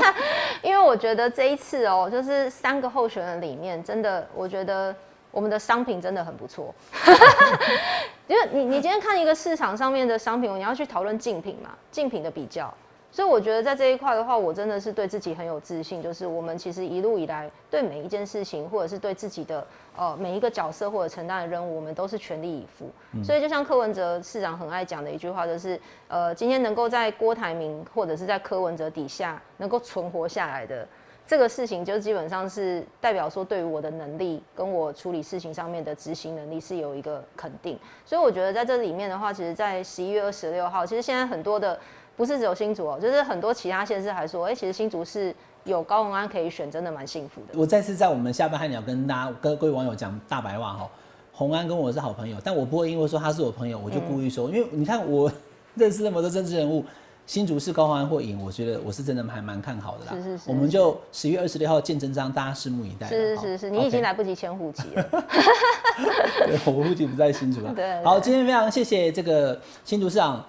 [0.62, 4.94] 因为我觉得这一次哦，就是三个候选人里面，真的我觉得。
[5.32, 6.74] 我们的商品真的很不错，
[8.26, 12.72] 因为你你今天看一个市场上面的商品，你要去讨论竞品嘛，竞品的比较，
[13.16, 22.90] 所以我觉得在这一块的话，我真的是对自己很有自信，就是我们其实一路以来对每一件事情，或者是对自己的呃每一个角色或者承担的任务，我们都是全力以赴。
[23.24, 30.86] 所以就像柯文哲市长很爱讲的一句话，就是呃今天能够在郭台铭或者是在柯文哲底下能够存活下来的。
[31.26, 41.76] 这个事情就基本上是代表说，对于我的能力跟我处理事情上面的执行能力是有一个肯定，所以我觉得在这里面的话，其实，在十一月二十六号，其实现在很多的
[42.16, 47.58] 不是只有新竹哦，就是很多其他县市还说，哎，其实新竹是有高文安可以选，真的蛮幸福的。
[47.58, 50.88] 我再次在我们下班汉鸟跟大家跟各位网友讲大白话哈，
[51.32, 55.30] 洪安跟我是好朋友，但我不会因为说他是我朋友，我就故意说，因为你看我
[55.74, 56.84] 认识那么多政治人物。
[57.26, 60.12] 新竹市高安会赢，我觉得我是真的还蛮看好的啦。
[60.14, 63.08] 是是是，我们就十月二十六号见真章，大家拭目以待。
[63.08, 65.04] 是是是是，你已经来不及迁户籍了。
[66.64, 67.72] 我户籍不在新竹了。
[67.74, 68.00] 对。
[68.04, 70.40] 好，今天非常谢谢这个新竹市长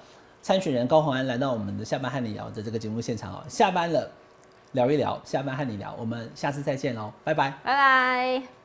[0.47, 3.43] 参选人高鸿安来到我们的下班和你聊的这个节目现场哦。
[3.49, 4.09] 下班了，
[4.71, 7.49] 聊一聊，下班和你聊，我们下次再见喽，拜拜。
[7.65, 8.56] 拜拜。